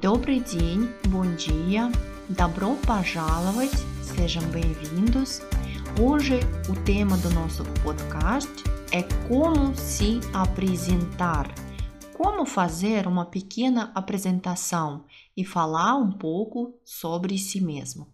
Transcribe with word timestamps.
Добрый 0.00 0.40
день, 0.40 0.88
bom 1.08 1.36
dia, 1.36 1.90
добро 2.28 2.76
пожаловать, 2.86 3.72
sejam 4.02 4.42
bem-vindos. 4.50 5.40
Hoje 6.00 6.40
o 6.68 6.74
tema 6.84 7.16
do 7.18 7.30
nosso 7.30 7.64
podcast 7.82 8.52
é 8.92 9.02
como 9.28 9.74
se 9.74 10.20
apresentar. 10.32 11.52
Como 12.14 12.46
fazer 12.46 13.06
uma 13.06 13.26
pequena 13.26 13.90
apresentação 13.94 15.04
e 15.36 15.44
falar 15.44 15.96
um 15.96 16.12
pouco 16.12 16.78
sobre 16.84 17.36
si 17.38 17.60
mesmo. 17.60 18.06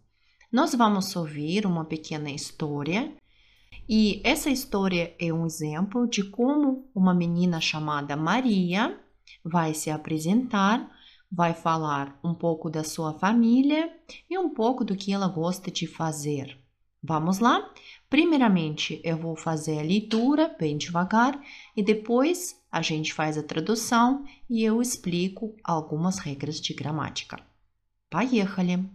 Nós 0.50 0.74
vamos 0.74 1.14
ouvir 1.16 1.66
uma 1.66 1.84
pequena 1.84 2.30
história 2.30 3.12
e 3.88 4.20
essa 4.24 4.50
história 4.50 5.14
é 5.18 5.32
um 5.32 5.44
exemplo 5.44 6.08
de 6.08 6.22
como 6.22 6.88
uma 6.94 7.12
menina 7.14 7.60
chamada 7.60 8.16
Maria 8.16 8.98
vai 9.44 9.74
se 9.74 9.90
apresentar 9.90 10.88
vai 11.30 11.54
falar 11.54 12.18
um 12.22 12.34
pouco 12.34 12.68
da 12.68 12.84
sua 12.84 13.18
família 13.18 13.90
e 14.28 14.38
um 14.38 14.50
pouco 14.50 14.84
do 14.84 14.96
que 14.96 15.12
ela 15.12 15.28
gosta 15.28 15.70
de 15.70 15.86
fazer. 15.86 16.58
Vamos 17.02 17.38
lá? 17.38 17.72
Primeiramente, 18.08 19.00
eu 19.02 19.16
vou 19.16 19.34
fazer 19.34 19.78
a 19.78 19.82
leitura 19.82 20.54
bem 20.58 20.76
devagar 20.76 21.40
e 21.76 21.82
depois 21.82 22.60
a 22.70 22.82
gente 22.82 23.12
faz 23.12 23.36
a 23.36 23.42
tradução 23.42 24.24
e 24.48 24.62
eu 24.62 24.80
explico 24.80 25.56
algumas 25.64 26.18
regras 26.18 26.60
de 26.60 26.74
gramática. 26.74 27.40
Поехали! 28.08 28.88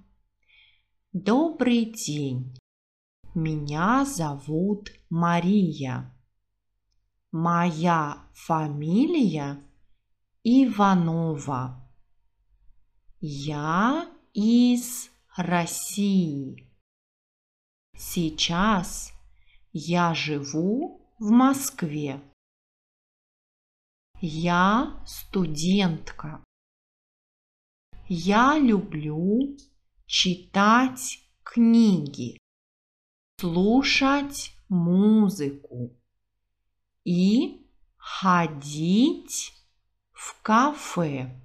Добрый 1.13 1.85
день! 1.85 2.53
Меня 3.35 4.03
зовут 4.03 4.91
Мария. 5.09 6.11
Моя 7.31 8.25
фамилия 8.33 9.61
Иванова. 10.43 11.80
Я 13.24 14.10
из 14.34 15.08
России. 15.36 16.68
Сейчас 17.96 19.12
я 19.72 20.12
живу 20.12 21.08
в 21.20 21.30
Москве. 21.30 22.20
Я 24.20 25.00
студентка. 25.06 26.42
Я 28.08 28.58
люблю 28.58 29.56
читать 30.06 31.20
книги, 31.44 32.40
слушать 33.38 34.52
музыку 34.68 35.96
и 37.04 37.70
ходить 37.98 39.52
в 40.10 40.42
кафе. 40.42 41.41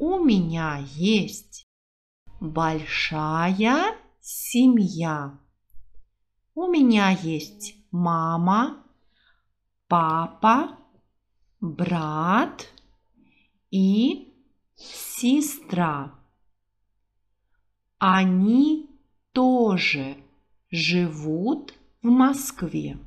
У 0.00 0.20
меня 0.20 0.76
есть 0.94 1.68
большая 2.40 3.96
семья. 4.20 5.36
У 6.54 6.68
меня 6.68 7.10
есть 7.10 7.74
мама, 7.90 8.80
папа, 9.88 10.78
брат 11.60 12.68
и 13.72 14.32
сестра. 14.76 16.16
Они 17.98 18.88
тоже 19.32 20.16
живут 20.70 21.74
в 22.02 22.06
Москве. 22.06 22.98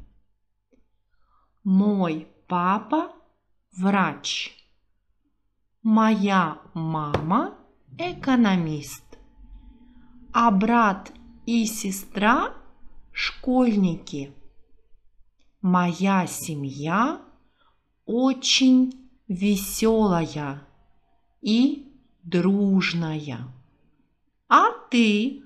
Мой 1.63 2.27
папа 2.49 3.13
врач. 3.71 4.60
Моя 5.83 6.59
мама 6.75 7.57
экономист, 7.97 9.17
а 10.31 10.51
брат 10.51 11.11
и 11.47 11.65
сестра 11.65 12.53
школьники. 13.11 14.31
Моя 15.59 16.27
семья 16.27 17.19
очень 18.05 19.09
веселая 19.27 20.67
и 21.41 21.91
дружная. 22.21 23.51
А 24.47 24.69
ты? 24.91 25.41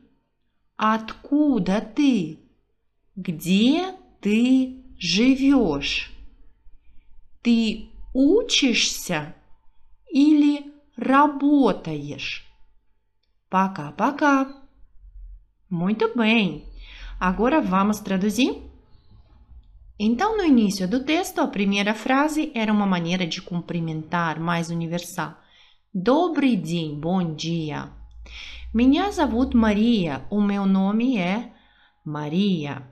Откуда 0.75 1.79
ты? 1.79 2.39
Где 3.15 3.95
ты 4.19 4.83
живешь? 4.99 6.11
Ты 7.41 7.87
учишься? 8.13 9.33
или 10.14 10.72
работаешь? 10.96 12.46
Пока-пока. 13.48 14.62
Muito 15.68 16.16
bem. 16.16 16.66
Agora 17.18 17.60
vamos 17.60 18.00
traduzir? 18.00 18.62
Então, 19.98 20.36
no 20.36 20.44
início 20.44 20.88
do 20.88 21.04
texto, 21.04 21.40
a 21.40 21.46
primeira 21.46 21.94
frase 21.94 22.50
era 22.54 22.72
uma 22.72 22.86
maneira 22.86 23.26
de 23.26 23.42
cumprimentar 23.42 24.40
mais 24.40 24.70
universal. 24.70 25.36
Добрый 25.92 26.56
день, 26.56 26.98
bom 26.98 27.34
dia. 27.34 27.90
Меня 28.72 29.10
зовут 29.10 29.52
Maria, 29.52 30.24
o 30.30 30.40
meu 30.40 30.64
nome 30.64 31.18
é 31.18 31.52
Maria. 32.04 32.88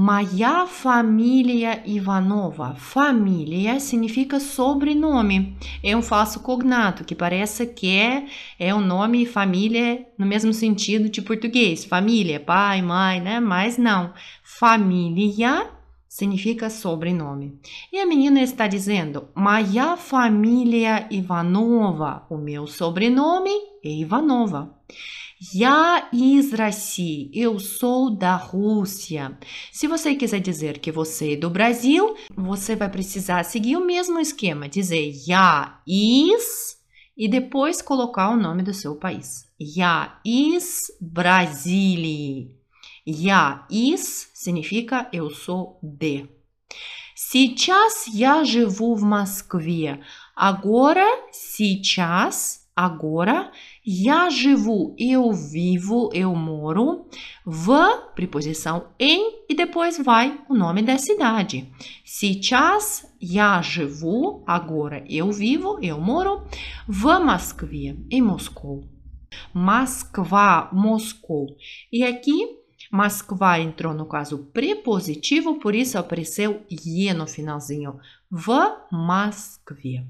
Моя 0.00 0.64
família 0.64 1.82
Ivanova. 1.84 2.76
Família 2.76 3.80
significa 3.80 4.38
sobrenome. 4.38 5.56
É 5.82 5.96
um 5.96 6.02
falso 6.02 6.38
cognato, 6.38 7.02
que 7.04 7.16
parece 7.16 7.66
que 7.66 7.90
é, 7.96 8.26
é 8.60 8.72
um 8.72 8.80
nome 8.80 9.26
família 9.26 10.06
no 10.16 10.24
mesmo 10.24 10.52
sentido 10.52 11.08
de 11.08 11.20
português. 11.20 11.84
Família, 11.84 12.38
pai, 12.38 12.80
mãe, 12.80 13.20
né? 13.20 13.40
Mas 13.40 13.76
não. 13.76 14.14
Família 14.44 15.68
significa 16.08 16.70
sobrenome. 16.70 17.58
E 17.92 17.98
a 17.98 18.06
menina 18.06 18.40
está 18.40 18.68
dizendo: 18.68 19.28
Моя 19.34 19.96
família 19.96 21.08
Ivanova. 21.10 22.24
O 22.30 22.36
meu 22.36 22.68
sobrenome 22.68 23.50
é 23.84 23.90
Ivanova. 23.90 24.74
Я 25.42 26.08
из 26.12 26.52
России. 26.52 27.30
Eu 27.32 27.58
sou 27.58 28.10
da 28.10 28.36
Rússia. 28.36 29.38
Se 29.72 29.86
você 29.86 30.14
quiser 30.14 30.40
dizer 30.40 30.78
que 30.78 30.90
você 30.90 31.34
é 31.34 31.36
do 31.36 31.48
Brasil, 31.48 32.16
você 32.34 32.74
vai 32.74 32.90
precisar 32.90 33.44
seguir 33.44 33.76
o 33.76 33.84
mesmo 33.84 34.18
esquema, 34.18 34.68
dizer 34.68 35.12
я 35.26 35.80
из 35.86 36.78
e 37.16 37.28
depois 37.28 37.82
colocar 37.82 38.30
o 38.30 38.36
nome 38.36 38.62
do 38.62 38.72
seu 38.74 38.96
país. 38.96 39.46
Я 39.58 40.20
из 40.24 40.90
Бразилии. 41.00 42.56
Я 43.04 43.66
из 43.70 44.30
significa 44.34 45.08
eu 45.12 45.30
sou 45.30 45.78
de. 45.82 46.28
Сейчас 47.14 48.06
я 48.06 48.44
живу 48.44 48.94
в 48.94 49.02
Москве. 49.02 50.00
Agora, 50.36 51.04
сейчас, 51.32 52.68
agora 52.76 53.50
Я 53.84 54.28
живу, 54.28 54.94
eu 54.98 55.32
vivo, 55.32 56.10
eu 56.12 56.34
moro. 56.34 57.06
В, 57.44 57.78
preposição 58.14 58.88
em, 58.98 59.44
e 59.48 59.54
depois 59.54 59.98
vai 59.98 60.38
o 60.48 60.54
nome 60.54 60.82
da 60.82 60.98
cidade. 60.98 61.72
Сейчас 62.04 63.10
я 63.20 63.62
живу, 63.62 64.42
agora 64.46 65.04
eu 65.08 65.32
vivo, 65.32 65.78
eu 65.80 66.00
moro. 66.00 66.42
В 66.86 67.18
Москве, 67.18 67.96
em 68.10 68.20
Moscou. 68.20 68.84
Москва, 69.54 70.68
Moscou. 70.72 71.46
E 71.92 72.04
aqui, 72.04 72.58
Москва 72.90 73.58
entrou 73.58 73.92
no 73.92 74.06
caso 74.06 74.50
prepositivo, 74.52 75.58
por 75.58 75.74
isso 75.74 75.98
apareceu 75.98 76.62
«е» 76.70 77.12
no 77.12 77.26
finalzinho. 77.26 77.98
В 78.30 78.48
Москве. 78.90 80.06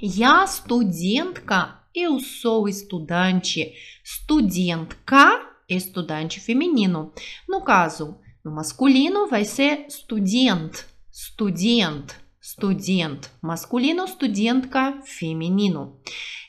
Я 0.00 0.46
студентка 0.46 1.80
eu 1.98 2.18
sou 2.18 2.68
estudante. 2.68 3.72
Studentka, 4.04 5.40
estudante 5.68 6.40
feminino. 6.40 7.12
No 7.48 7.62
caso, 7.62 8.18
no 8.44 8.50
masculino 8.50 9.28
vai 9.28 9.44
ser 9.44 9.86
student, 9.88 10.84
student, 11.10 12.12
student. 12.40 13.28
Masculino, 13.40 14.06
студентка, 14.06 15.00
feminino. 15.04 15.98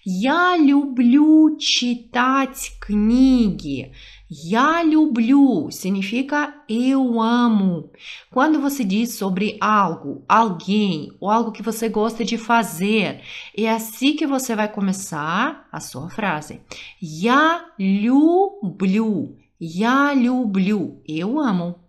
Я 0.06 0.56
люблю 0.56 1.58
читать 1.58 2.74
книги. 2.80 3.92
Я 4.30 4.82
люблю 4.82 5.70
significa 5.72 6.54
eu 6.68 7.22
amo. 7.22 7.92
Quando 8.32 8.60
você 8.60 8.84
diz 8.84 9.16
sobre 9.16 9.58
algo, 9.62 10.26
alguém 10.28 11.12
ou 11.20 11.30
algo 11.30 11.52
que 11.52 11.62
você 11.62 11.90
gosta 11.90 12.26
de 12.26 12.38
fazer, 12.38 13.22
é 13.56 13.70
assim 13.70 14.16
que 14.16 14.26
você 14.26 14.56
vai 14.56 14.68
começar 14.68 15.68
a 15.72 15.80
sua 15.80 16.10
frase. 16.10 16.62
Я 17.02 17.66
люблю. 17.80 19.38
Я 19.60 20.14
люблю. 20.14 21.02
Eu 21.08 21.40
amo. 21.40 21.80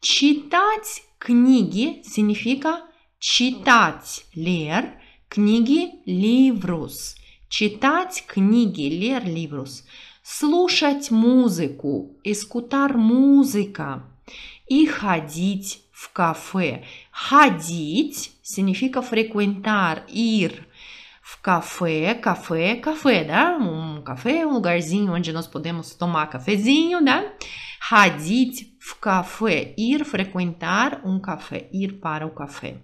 Читать 0.00 1.02
книги 1.20 2.00
significa 2.02 2.82
читать, 3.20 4.26
ler, 4.34 4.98
книги, 5.28 6.02
livros. 6.04 7.14
Читать 7.49 8.25
книги, 8.27 8.89
ler 8.89 9.23
livros. 9.23 9.85
Слушать 10.21 11.09
музыку, 11.09 12.19
escutar 12.23 12.97
música. 12.97 14.03
И 14.67 14.85
ходить 14.85 15.83
в 15.93 16.11
кафе. 16.11 16.83
Ходить 17.09 18.33
significa 18.43 19.01
frequentar, 19.01 20.03
ir. 20.09 20.65
В 21.21 21.41
café, 21.41 22.15
café, 22.15 22.75
café, 22.75 23.23
né? 23.23 23.57
Um 23.57 24.01
café, 24.01 24.45
um 24.45 24.53
lugarzinho 24.53 25.13
onde 25.13 25.31
nós 25.31 25.47
podemos 25.47 25.95
tomar 25.95 26.27
cafezinho, 26.27 26.99
né? 26.99 27.31
Ходить 27.79 28.77
в 28.81 28.95
кафе, 28.95 29.73
ir 29.77 30.03
frequentar 30.03 31.01
um 31.05 31.19
café, 31.19 31.69
ir 31.71 31.99
para 32.01 32.27
o 32.27 32.31
café. 32.31 32.81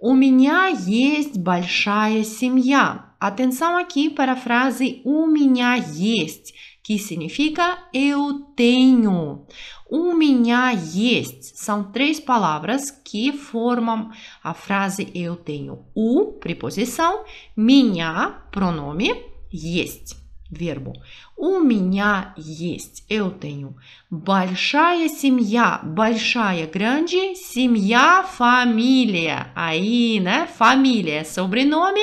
У 0.00 0.14
меня 0.14 0.68
есть 0.68 1.38
большая 1.38 2.24
семья. 2.24 3.05
Atenção 3.19 3.77
aqui 3.77 4.09
para 4.09 4.33
a 4.33 4.35
frase 4.35 5.01
у 5.05 5.27
меня 5.27 5.75
есть, 5.75 6.53
que 6.83 6.97
significa 6.97 7.77
eu 7.93 8.39
tenho. 8.55 9.45
У 9.89 10.13
меня 10.13 10.71
есть 10.71 11.57
são 11.57 11.91
três 11.91 12.19
palavras 12.19 12.89
que 12.89 13.31
formam 13.31 14.09
a 14.43 14.53
frase 14.53 15.11
eu 15.13 15.35
tenho. 15.35 15.85
У, 15.93 16.33
preposição, 16.39 17.23
меня, 17.55 18.43
pronome, 18.51 19.13
есть 19.51 20.21
вербу. 20.51 20.93
У 21.37 21.59
меня 21.59 22.33
есть, 22.37 23.05
eu 23.09 23.31
tenho. 23.31 23.75
Большая 24.09 25.07
семья, 25.07 25.79
большая, 25.81 26.67
grande, 26.67 27.35
семья, 27.35 28.23
família. 28.23 29.51
Aí, 29.55 30.19
né? 30.19 30.45
Família 30.45 31.21
é 31.21 31.23
sobrenome. 31.23 32.01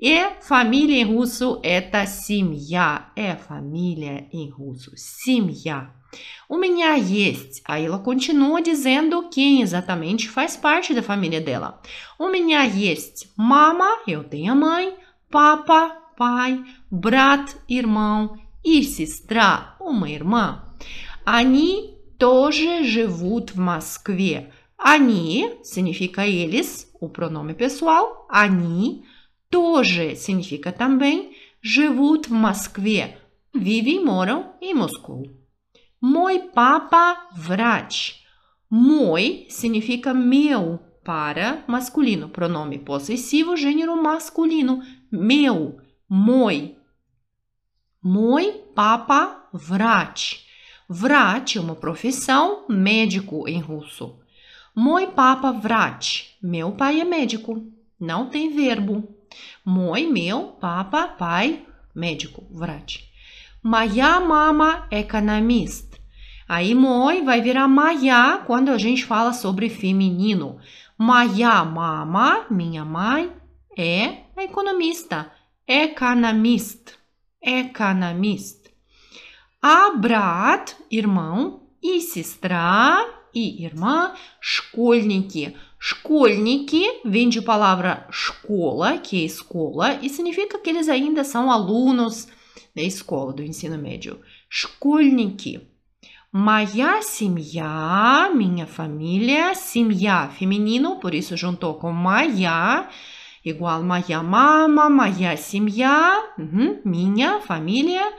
E 0.00 0.30
família 0.40 1.00
em 1.00 1.04
russo 1.04 1.60
это 1.62 2.04
семья. 2.06 3.10
É 3.16 3.34
família 3.34 4.26
em 4.32 4.50
russo. 4.50 4.92
Семья. 4.96 5.90
У 6.48 6.56
меня 6.58 6.94
есть. 6.94 7.62
Aí 7.64 7.86
ela 7.86 7.98
continua 7.98 8.60
dizendo 8.60 9.28
quem 9.30 9.62
exatamente 9.62 10.28
faz 10.28 10.56
parte 10.56 10.92
da 10.94 11.02
família 11.02 11.40
dela. 11.40 11.80
У 12.18 12.28
меня 12.28 12.62
есть 12.62 13.32
mama, 13.36 13.88
eu 14.06 14.24
tenho 14.24 14.52
a 14.52 14.54
mãe, 14.54 14.94
papa, 15.30 15.96
pai, 16.16 16.62
брат, 16.90 17.56
irmão 17.68 18.38
и 18.64 18.82
сестра, 18.82 19.76
uma 19.80 20.08
irmã. 20.08 20.64
Они 21.24 21.96
тоже 22.18 22.84
живут 22.84 23.52
в 23.52 23.58
Москве. 23.58 24.50
Они 24.78 25.58
significa 25.62 26.26
eles, 26.26 26.90
o 27.00 27.08
pronome 27.08 27.54
pessoal. 27.54 28.26
Они 28.28 29.04
тоже 29.50 30.16
significa 30.16 30.72
também 30.72 31.36
живут 31.62 32.28
в 32.28 32.32
Москве. 32.32 33.18
Vivem 33.54 33.96
e 33.96 34.04
moram 34.04 34.54
em 34.60 34.74
Moscou. 34.74 35.30
Мой 36.00 36.40
папа 36.40 37.16
врач. 37.36 38.24
Мой 38.68 39.46
significa 39.48 40.12
meu 40.12 40.80
para 41.04 41.62
masculino, 41.66 42.28
pronome 42.28 42.78
possessivo, 42.78 43.56
gênero 43.56 43.96
masculino. 44.02 44.82
Meu 45.10 45.78
мой. 46.08 46.76
Мой 48.02 48.52
папа 48.74 49.48
врач. 49.52 50.44
Врач 50.88 51.56
é 51.56 51.60
uma 51.60 51.74
profissão, 51.74 52.66
médico 52.68 53.48
em 53.48 53.60
russo. 53.60 54.18
Мой 54.74 55.06
папа 55.06 55.52
врач. 55.52 56.36
Meu 56.42 56.72
pai 56.72 57.00
é 57.00 57.04
médico. 57.04 57.66
Não 57.98 58.28
tem 58.28 58.54
verbo. 58.54 59.08
Мой, 59.64 60.06
meu, 60.06 60.56
papa, 60.60 61.08
pai, 61.08 61.66
médico, 61.94 62.46
врач. 62.50 63.04
Моя 63.62 64.20
мама 64.20 64.86
economist. 64.90 65.94
Aí 66.46 66.74
mãe 66.74 67.24
vai 67.24 67.40
virar 67.40 67.66
моя 67.68 68.42
quando 68.46 68.68
a 68.70 68.78
gente 68.78 69.04
fala 69.04 69.32
sobre 69.32 69.70
feminino. 69.70 70.58
Моя 70.98 71.64
mama, 71.64 72.46
minha 72.50 72.84
mãe, 72.84 73.32
é 73.76 74.24
economista. 74.36 75.32
Economist. 75.66 76.98
Economist. 77.42 78.70
A 79.62 79.92
брат, 79.96 80.76
irmão, 80.90 81.62
e 81.82 82.00
сестра, 82.00 83.02
e 83.34 83.64
irmã, 83.64 84.14
школьники. 84.40 85.56
Школьники 85.78 86.82
vem 87.04 87.28
de 87.28 87.42
palavra 87.42 88.06
escola, 88.10 88.98
que 88.98 89.22
é 89.22 89.24
escola, 89.26 89.98
e 90.00 90.08
significa 90.08 90.58
que 90.58 90.70
eles 90.70 90.88
ainda 90.88 91.24
são 91.24 91.50
alunos 91.50 92.26
da 92.74 92.82
escola, 92.82 93.32
do 93.32 93.42
ensino 93.42 93.76
médio. 93.78 94.20
Школьники. 94.48 95.60
Моя 96.32 97.00
семья, 97.00 98.30
minha 98.34 98.66
família, 98.66 99.54
семья 99.54 100.28
feminino, 100.28 100.96
por 100.96 101.14
isso 101.14 101.36
juntou 101.36 101.74
com 101.74 101.92
моя, 101.92 102.88
igual 103.44 103.84
моя 103.84 104.20
мама, 104.22 104.90
моя 104.90 105.36
семья, 105.36 106.24
uhum, 106.36 106.80
minha 106.84 107.40
família, 107.40 108.12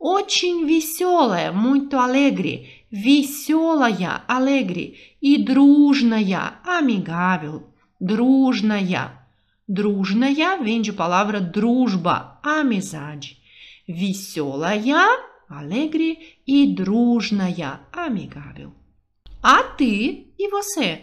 очень 0.00 0.64
веселая, 0.64 1.52
muito 1.52 1.98
alegre, 1.98 2.86
веселая, 2.90 4.24
alegre, 4.26 4.96
и 5.20 5.36
дружная, 5.36 6.58
amigável, 6.64 7.68
дружная. 8.00 9.28
Дружная 9.68 10.56
vem 10.56 10.80
de 10.80 10.92
palavra 10.92 11.38
дружба, 11.38 12.40
amizade. 12.42 13.36
Веселая, 13.86 15.06
alegre 15.48 16.18
e 16.46 16.66
дружная, 16.66 17.80
amigável. 17.92 18.72
A 19.42 19.62
ты 19.62 20.32
e 20.38 20.48
você. 20.48 21.02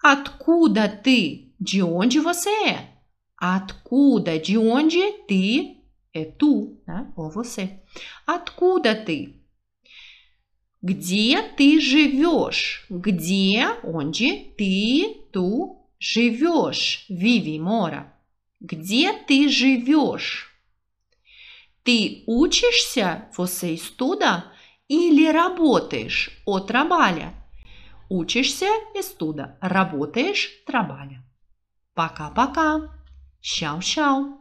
Откуда 0.00 0.88
ты? 0.88 1.52
De 1.58 1.82
onde 1.82 2.20
você? 2.20 2.78
Откуда? 3.36 4.38
De 4.38 4.56
onde 4.56 5.00
ты? 5.26 5.83
É 6.14 6.24
tu, 6.24 6.80
né? 6.86 7.12
Você. 7.16 7.82
Откуда 8.24 8.94
ты? 8.94 9.44
Где 10.80 11.42
ты 11.42 11.80
живешь? 11.80 12.86
Где, 12.88 13.66
onde 13.82 14.54
ты, 14.56 15.26
tu 15.32 15.88
живешь? 15.98 17.06
Vive, 17.10 17.58
mora. 17.58 18.12
Где 18.60 19.12
ты 19.12 19.48
живешь? 19.48 20.50
Ты 21.82 22.22
учишься? 22.26 23.28
Você 23.36 23.74
estuda? 23.74 24.52
Или 24.88 25.26
работаешь? 25.26 26.30
Ou 26.46 26.60
trabalha? 26.60 27.34
Учишься, 28.08 28.68
estuda. 28.94 29.58
Работаешь, 29.60 30.62
trabalha. 30.64 31.24
Tchau, 33.40 33.80
tchau. 33.80 34.40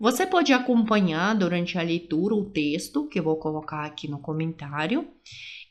Você 0.00 0.26
pode 0.26 0.50
acompanhar 0.50 1.36
durante 1.36 1.76
a 1.76 1.82
leitura 1.82 2.34
o 2.34 2.46
texto 2.46 3.06
que 3.06 3.18
eu 3.18 3.22
vou 3.22 3.36
colocar 3.36 3.84
aqui 3.84 4.08
no 4.08 4.18
comentário 4.18 5.06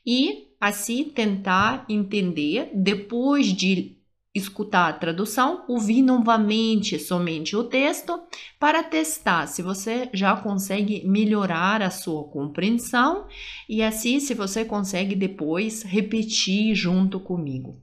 e 0.06 0.50
assim 0.62 1.06
tentar 1.06 1.84
entender 1.90 2.70
depois 2.76 3.48
de 3.48 3.98
escutar 4.36 4.88
a 4.88 4.94
tradução, 4.94 5.66
ouvir 5.68 6.04
novamente 6.04 7.00
somente 7.00 7.56
o 7.56 7.64
texto 7.64 8.22
para 8.60 8.84
testar 8.84 9.48
se 9.48 9.64
você 9.64 10.08
já 10.14 10.36
consegue 10.36 11.04
melhorar 11.08 11.82
a 11.82 11.90
sua 11.90 12.24
compreensão 12.26 13.26
e 13.68 13.82
assim 13.82 14.20
se 14.20 14.36
você 14.36 14.64
consegue 14.64 15.16
depois 15.16 15.82
repetir 15.82 16.76
junto 16.76 17.20
comigo. 17.20 17.82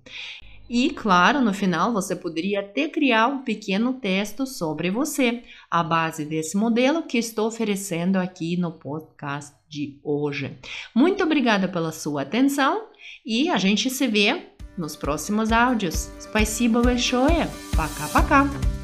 E, 0.70 0.90
claro, 0.92 1.42
no 1.42 1.54
final 1.54 1.92
você 1.92 2.16
poderia 2.16 2.62
até 2.62 2.88
criar 2.88 3.28
um 3.28 3.44
pequeno 3.44 3.96
texto 3.96 4.48
sobre 4.48 4.90
você, 4.90 5.44
à 5.70 5.84
base 5.84 6.24
desse 6.24 6.56
modelo 6.56 7.04
que 7.04 7.18
estou 7.18 7.48
oferecendo 7.48 8.16
aqui 8.16 8.56
no 8.56 8.72
podcast 8.72 9.54
de 9.68 10.00
hoje. 10.02 10.58
Muito 10.96 11.24
obrigada 11.24 11.68
pela 11.68 11.92
sua 11.92 12.22
atenção 12.22 12.86
e 13.26 13.50
a 13.50 13.58
gente 13.58 13.90
se 13.90 14.08
vê 14.08 14.48
nos 14.78 14.96
próximos 14.96 15.52
áudios. 15.52 16.10
Спасибо 16.20 16.82
большое. 16.82 17.48
Пока-пока. 17.76 18.75